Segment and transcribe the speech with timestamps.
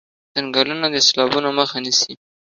[0.33, 2.13] ځنګلونه د سېلابونو مخه نيسي.